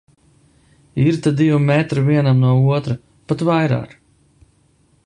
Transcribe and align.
Ir 1.07 1.15
te 1.25 1.31
divi 1.41 1.59
metri 1.67 2.01
vienam 2.09 2.39
no 2.45 2.53
otra, 2.79 2.97
pat 3.31 3.47
vairāk. 3.53 3.97